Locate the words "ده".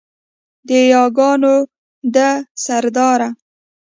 2.13-2.29